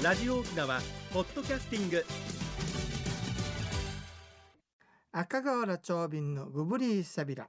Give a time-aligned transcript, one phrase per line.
[0.00, 0.80] ラジオ沖縄
[1.12, 2.04] ポッドキャスティング。
[5.10, 7.48] 赤瓦長瓶のグブリーサビラ。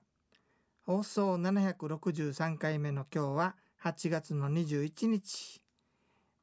[0.81, 5.61] 放送763回目の今日は8月の21日。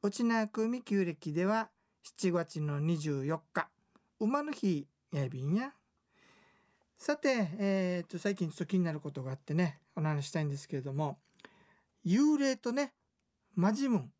[0.01, 1.67] 内縄組旧暦では
[2.21, 3.67] 7月の24日。
[4.21, 5.73] 馬の日やびんや。
[6.97, 11.19] さて、えー、と最近ちょっと気になることがあってねお話したいんですけれども
[12.05, 12.93] 幽霊とね
[13.55, 14.11] マジムン。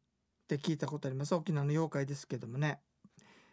[0.48, 1.36] って聞いたことあります。
[1.36, 2.80] 沖縄の妖怪ですけどもね。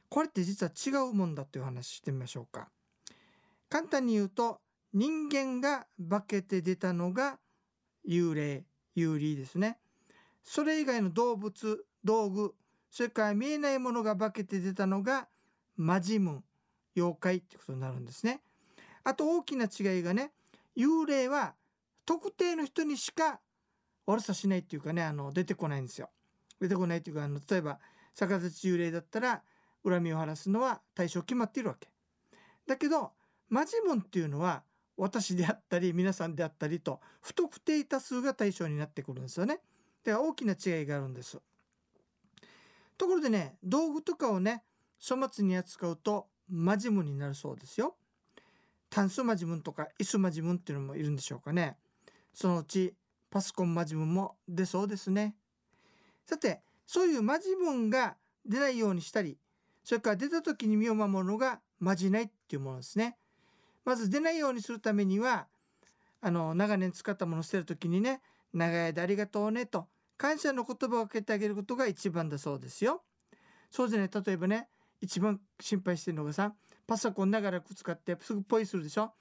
[0.09, 2.69] これって実は違うもんだっていう話してみましょうか。
[3.69, 4.61] 簡単に言うと
[4.93, 7.39] 人間が化けて出たのが
[8.09, 8.65] 幽霊
[8.97, 9.79] 幽霊ですね。
[10.45, 12.55] それ以外の動物道具
[12.93, 15.27] それから見えないものが化けて出たのが
[15.77, 16.45] マジムン
[16.97, 18.41] 妖怪ってことになるんですね。
[19.03, 20.31] あと大きな違いがね
[20.77, 21.55] 幽霊は
[22.07, 23.41] 特定の人にしか
[24.07, 26.11] 悪さしないっていうかねあの出てこないんですよ。
[26.61, 27.79] 出てこないっていうかあの例えば
[28.15, 29.43] 逆立ち幽霊だったら
[29.85, 31.89] 恨みを晴らすのは対象決まっているわけ
[32.67, 33.13] だけど
[33.49, 34.63] マジムンっていうのは
[34.97, 39.61] 私であったり皆さんであったりと不特定多数が対象になってくるんですよね。
[40.05, 41.41] では大きな違いがあるんです。
[42.97, 44.63] ところでね道具とかをね
[45.07, 47.97] 粗末に扱うとマジムンになるそうですよ。
[48.89, 51.77] タンスマジムンとかイスマジムンっていうのもいるんでしょうかね。
[52.33, 52.95] そのうち
[53.31, 55.35] パソコンマジムンも出そうですね。
[56.27, 59.39] さてそういうマジムンが出ないようにしたり
[59.83, 63.17] それから出た時に身を守るのがまじないっていうものですね。
[63.85, 65.47] まず出ないようにするためには
[66.23, 68.23] あの長年使ったものを捨てる時にね
[68.55, 69.87] 長い間ありがとうねと
[70.17, 73.03] 感謝の言葉をかけてあげることが一番だそうですよ。
[73.71, 74.69] そうじゃない例えばね
[75.03, 76.55] 一番心配してるのがさ
[76.87, 79.13] パソコン長らく使ってすぐポイするでしょ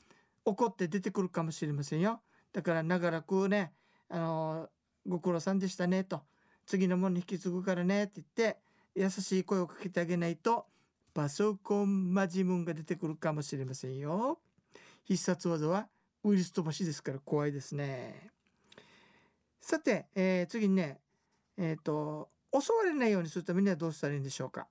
[0.46, 2.22] 怒って出てくるかもしれませんよ。
[2.54, 3.74] だから長らくね
[4.08, 4.70] あの
[5.06, 6.22] ご苦労さんでしたねと
[6.66, 8.58] 次のものに引き継ぐからねって言って
[8.96, 10.66] 優しい声をかけてあげないと
[11.14, 14.40] パソコンマジムンが出てくるかもしれませんよ。
[15.06, 15.88] 必殺技は
[16.24, 18.32] ウイルス飛ばしですから怖いですね。
[19.60, 21.00] さて、えー、次にね、
[21.58, 24.68] えっ、ー、と、襲われないようにするためにはどうしたらいいんでしょうか。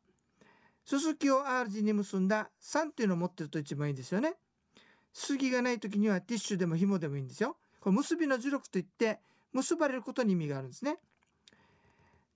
[0.84, 4.34] ススキを R 字に結んだ3っていうのを持ってると一番いいんですよね。
[5.12, 7.56] 杉がない時にはティッシュでも紐でもいいんですよ。
[7.80, 9.20] これ結びの呪力といって
[9.52, 10.98] 結ばれることに意味があるんですね。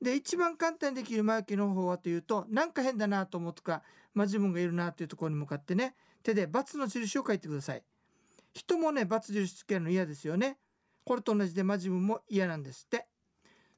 [0.01, 3.83] で一番簡単にできる前置きの方はというとなんか変だなと思うとか、
[4.15, 7.83] まあ、自分がいるなというところに向かってね手で×の印を書いてください。
[8.53, 10.59] 人もね×印つけるの嫌ですよね。
[11.05, 13.07] これと同じで、まあ、自分も嫌なんですって。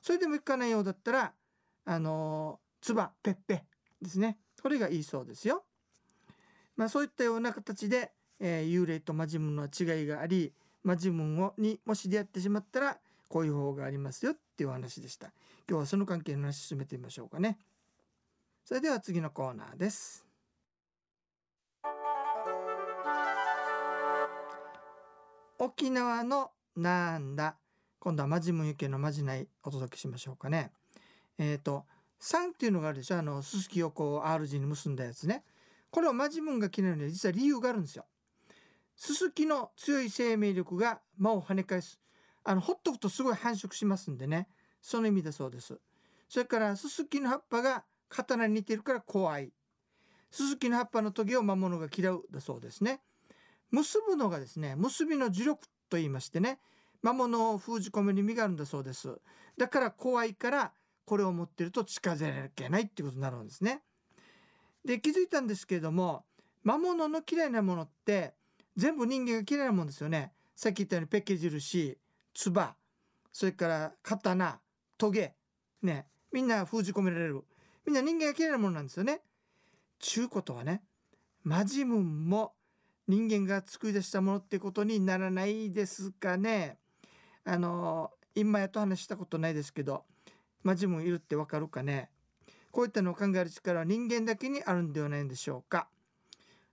[0.00, 1.32] それでもいかないようだったら
[1.84, 3.64] あのつばぺっぺ
[4.00, 4.38] ですね。
[4.62, 5.64] これがいいそうですよ。
[6.76, 10.52] まあそういったような形で、えー、幽霊とマジムンの違いがあり
[10.84, 15.28] マジムンをにもし出会ってしまったらこういう方法がありますよっていう話でした。
[15.68, 17.58] 今日はその関係の話進めてみましょうかね。
[18.64, 20.26] それでは次のコーナーです。
[25.60, 27.54] 沖縄のなんだ。
[28.00, 30.72] 今度はマジムユケのまじないお届けしましょうかね。
[31.38, 31.84] えっ、ー、と
[32.20, 33.18] 3っていうのがあるでしょ。
[33.18, 35.44] あのすすきをこう R 字に結んだやつね。
[35.92, 38.06] これをマジムンが嫌いなのに実は理由があるんですよ。
[38.96, 42.00] すすきの強い生命力が魔を跳ね返す
[42.48, 44.48] あのほっとくとすごい繁殖しますんでね。
[44.80, 45.78] その意味だそうです。
[46.30, 49.52] それからススキの葉っぱが刀に似てるから怖い。
[50.30, 53.02] ススキの葉っぱのトゲを魔物が嫌うだそうですね。
[53.70, 56.58] 結ぶのがですね結びの呪力と言いましてね。
[57.02, 59.14] 魔物を封じ込める意味があるんだそうです。
[59.58, 60.72] だから怖いから
[61.04, 63.82] これを持ってると近づけなきゃいけないっていうことになるんですね。
[64.86, 66.24] で気づいたんですけれども
[66.62, 68.32] 魔物の嫌いなものって
[68.74, 70.32] 全部人間が嫌いなもんですよね。
[70.56, 71.98] さっき言ったようにペケ印
[72.38, 72.68] 唾
[73.32, 74.60] それから刀
[74.96, 75.34] トゲ
[75.82, 77.42] ねみんな封じ込められる
[77.84, 79.22] みんな人間が嫌いなものなんですよね。
[79.98, 80.82] ちゅうことはね
[81.42, 82.52] マジムンも
[83.08, 86.78] 人間が作り出したものってことにならないですかね。
[87.44, 90.04] あの今やと話したことないですけど
[90.62, 92.10] マジムンいるってわかるかね
[92.70, 95.88] こういったのを考える力は人間だけにあるんではないんでしょうか。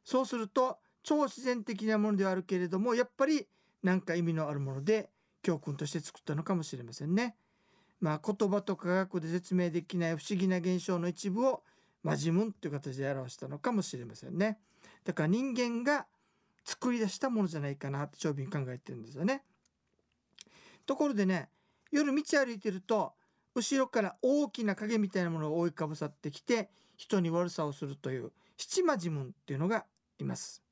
[0.03, 3.47] そうすると超自然的なものではあるけれどもやっぱり
[3.81, 5.09] 何か意味のあるもので
[5.45, 7.35] 教訓として作ったのかもしれませんね。
[8.01, 11.61] まあ、言葉と科学で説明できない不思議な現象の一部を
[12.01, 14.57] マジムンという形で表したのかもしれませんね。
[15.03, 16.07] だから人間が
[16.63, 19.43] 作り出したものじゃないかなって長瓶考えてるんですよね。
[20.87, 21.49] ところでね
[21.91, 23.13] 夜道歩いてると
[23.53, 29.85] 後ろから大きな影みたいなものが覆いかぶさってきて人に悪さをするという七魔ジムンっていうのが
[30.17, 30.63] います。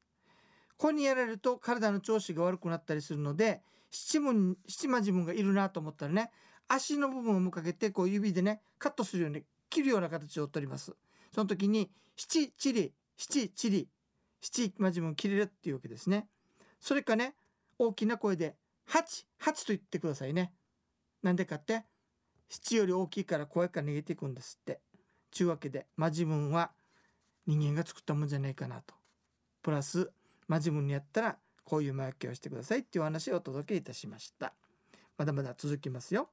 [0.78, 3.62] これにやられると体の調子が悪くなったりするので
[3.94, 4.20] 七
[4.68, 6.32] 七魔自分がいるなと思ったらね
[6.68, 10.96] 足の部分を向かけてこう指でねカットするように切るような形をとります。
[11.32, 13.88] その時に七チリ七チリ
[14.42, 16.28] 七マジムン切れるっていうわけですね。
[16.80, 17.36] それかね
[17.78, 18.56] 大きな声で
[18.86, 20.54] 八八と言ってくださいね。
[21.22, 21.86] なんでかって
[22.50, 24.82] 七より大きいから声から逃げていくんですって。
[25.32, 26.72] ちゅうわけでマジムンは
[27.48, 28.94] 人間が作ったもんじゃないかなと。
[29.64, 30.12] プラス
[30.48, 34.54] マジムンにやったらこういう魔除けをしてくださいっていう話をお届けいたしました
[35.18, 36.30] まだまだ続きますよ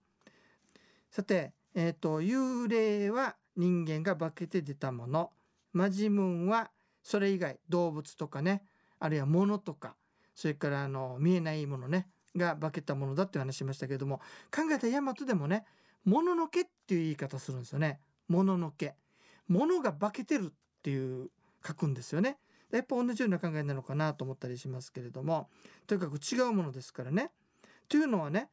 [1.10, 5.30] さてえっ、ー、と幽霊は人間が化けて出たもの
[5.72, 6.70] マジムンは
[7.02, 8.62] それ以外動物とかね
[8.98, 9.94] あるいは物とか
[10.34, 14.18] それからあの見えないものねが化けたものだって話しましたけれども
[14.54, 15.64] 考えた大和でもね
[16.04, 18.00] 「もののけ」っていう言い方するんですよね。
[18.28, 18.94] もののけ。
[19.48, 21.30] ものが化けてるっていう
[21.66, 22.38] 書くんですよね。
[22.72, 25.48] やっぱ同じような考えなのかなと思ったりしますけれども
[25.86, 27.30] とにかく違うものですからね。
[27.88, 28.48] というのはね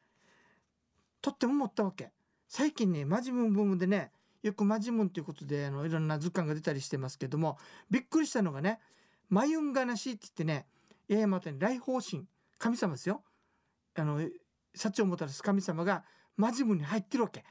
[1.20, 2.12] とっても思ったわけ。
[2.48, 4.10] 最近ねマジムンブームでね
[4.42, 7.58] よくマジムンということであのいろんな図鑑が出たりしてますけども
[7.90, 8.80] びっくりしたのがね
[9.28, 10.66] 「マユンガナシ」って言ってね
[11.08, 12.26] 八重山に来訪神
[12.58, 13.22] 神様ですよ。
[13.94, 14.20] あの
[14.74, 16.04] 幸をもたらす神様が
[16.36, 17.44] マジムンに入ってるわけ。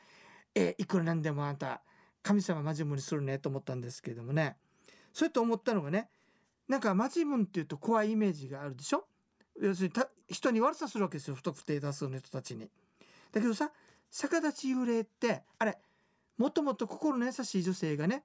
[0.55, 1.83] えいくらなんでもあんた
[2.23, 4.57] 神様マジムンにするねと思ったんですけれどもね
[5.13, 6.09] それと思ったのがね
[6.67, 9.05] なんかマジムンっていうと怖いイメージがあるでしょ？
[9.61, 9.93] 要するに
[10.29, 12.69] 人に悪さするわけですよ不特定多数の人たちに。
[13.31, 13.71] だけどさ
[14.11, 15.77] 逆立ち幽霊ってあれ
[16.37, 18.23] もともと心の優しい女性がね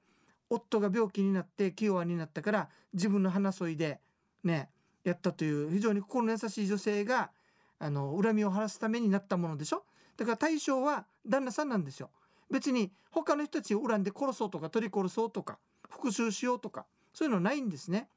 [0.50, 4.00] 夫が病気になって気弱になったから自分の花添いで
[4.44, 4.68] ね
[5.04, 7.30] やったという非常に心の優しい女性が
[7.78, 9.84] あの恨みを晴らすためになったものでしょ？
[10.16, 12.10] だから対象は旦那さんなんですよ。
[12.50, 15.58] 別に他の人たちを恨んで殺そうとか取り殺そうとか
[15.88, 16.84] 復讐しようとか
[17.14, 18.08] そういうのないんですね。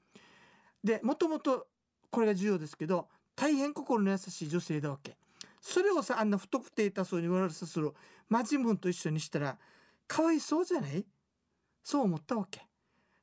[0.86, 1.68] でもともと
[2.12, 5.18] これが重要ですけど大変心の優しい女性だわけ。
[5.60, 7.92] それをさあんな不特定多数に悪さする
[8.30, 9.58] マジムンと一緒にしたら
[10.08, 11.04] かわいそうじゃない？
[11.84, 12.62] そう思ったわけ。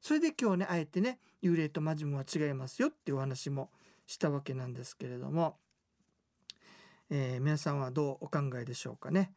[0.00, 3.70] それで今日ねあえてね幽霊とマジムンは違いますよっていうお話も
[4.06, 5.56] したわけなんですけれども、
[7.10, 9.32] えー、皆さんはどうお考えでしょうかね。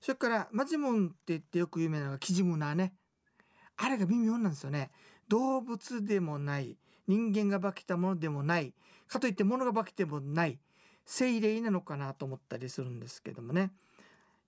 [0.00, 2.94] それからマジムンって言ってよく有名なのがキジムナーね。
[3.76, 4.92] あれが微妙なんですよね。
[5.28, 6.78] 動物でもない。
[7.06, 8.72] 人間が化けたものでもない。
[9.06, 10.58] かといって物が化けてもない。
[11.06, 13.72] 精霊なのかなと思ったりするんですけどもね。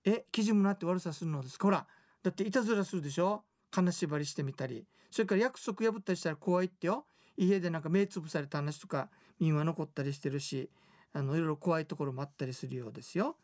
[0.05, 1.67] えキジムナって悪さするのですか？
[1.67, 1.85] ほら
[2.23, 3.43] だっていたずらするでしょ？
[3.69, 4.85] 金縛りしてみたり。
[5.11, 7.05] それから約束破ったりしたら怖いってよ。
[7.37, 10.71] 家でなんか目つぶされた話とか民話残ったりしてるし
[11.13, 13.35] あのいろいろ怖いところもあったりするようですよ。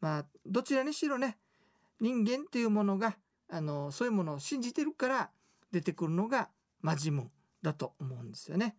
[0.00, 1.36] まあどちらにしろね
[2.00, 3.16] 人間っていうものが
[3.50, 5.30] あのそういうものを信じてるから
[5.72, 6.48] 出てくるのが
[6.80, 7.30] マジモン。
[7.66, 8.76] だと思うんですよね。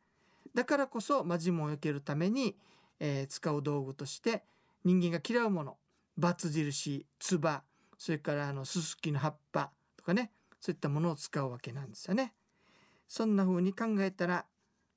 [0.56, 2.56] だからこそマジモンを避けるために
[3.00, 4.44] えー、使う道具として
[4.84, 5.78] 人間が嫌うもの
[6.18, 7.62] バツ印つば
[7.96, 12.34] それからあのススキの葉っぱとかねそういったものを使うわけなんですよね。
[13.08, 14.48] そんな風に考えたら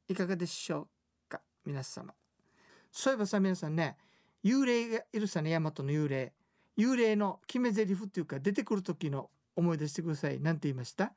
[0.09, 0.89] いかがでしょ
[1.27, 2.15] うか皆様。
[2.91, 3.99] そういえばさ皆さんね
[4.43, 6.33] 幽霊がいるさね大和の幽霊
[6.79, 10.41] 幽霊の決め台詞っていうか出てくる時の思い出してください。
[10.41, 11.13] 何て言いました？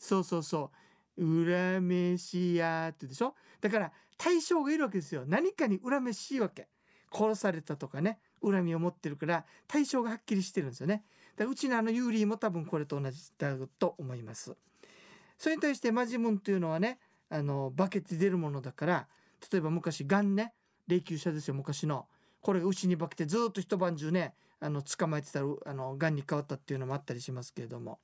[0.00, 0.76] そうそうそう。
[1.18, 3.34] 恨めしやってでしょ？
[3.60, 5.24] だから対象がいるわけですよ。
[5.26, 6.68] 何かに恨めしいわけ。
[7.12, 8.18] 殺されたとかね。
[8.40, 11.02] 恨みを持ってるから対象がはっきりしてるんですよね。
[11.36, 14.56] だうちのあのユーリーも多分これと同じだと思います。
[15.36, 19.08] それに対してマジムンというのはねあの化けて出るものだから
[19.50, 20.52] 例えば昔ガンね。
[20.86, 22.06] 霊柩車ですよ昔の。
[22.40, 27.98] これが牛に化けてずっと一晩中ねあの捕まえてたらあのガンに変わったっていうのもあったりしますけれども。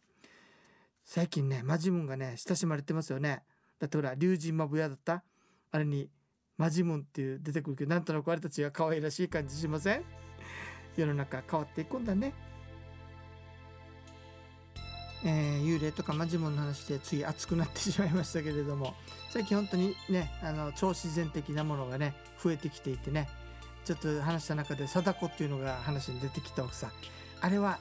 [1.14, 3.44] 最近ねマジムンがね親しまれてますよね。
[3.78, 5.22] だってほら龍神マブヤだった？
[5.70, 6.10] あれに
[6.58, 10.02] マジムンっていう出てくるけどなんとなくあれたちが可愛らしい感じしません？
[10.96, 12.32] 世の中変わっていくんだね。
[15.24, 18.94] えー、幽霊とかマジモンの話でつい熱くなってしまいましたけれども。
[19.30, 23.28] 最近本当にねあの超自然的なものがね増えてきていてね。
[23.84, 26.90] ちょっと話した中で貞子っていうのが話に出てきたわけさ
[27.40, 27.78] あれは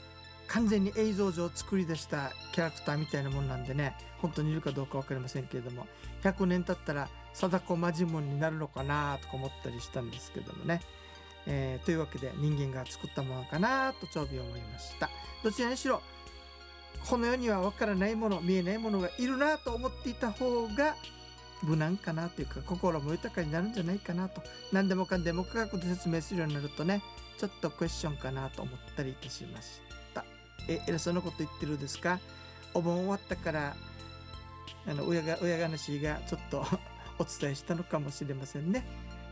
[0.54, 5.88] 完全に映像上作り出したキャラクターみたいなもんなんでね本当にいるかどうか分かりませんけれども
[6.24, 10.82] 100年経ったら貞子マジモンになるのかなとか思ったりしたんですけどもね、
[11.48, 15.10] えー、というわけで人間が作ったものかなと長尾思いました。
[15.44, 16.02] どちらにしろ
[17.10, 20.96] この世には分からないもの見えないものがいるなと思っていた方が
[21.64, 24.44] 無難かなというか心も豊かになるんじゃないかなと。
[24.72, 27.02] 何でもかんでも科学で説明するようになるとね
[27.40, 29.93] ちょっとクエスチョンかなと思ったりいたしました。
[30.68, 32.20] え偉そうなこと言ってるですか？
[32.74, 33.76] お盆終わったから
[34.88, 36.66] あの親が親話がちょっと
[37.20, 38.84] お伝えしたのかもしれませんね。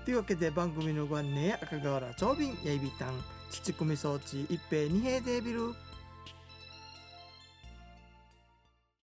[0.06, 5.74] というわけで番組のご案内や赤瓦長瓶やいびたん土組装置一平二平デービル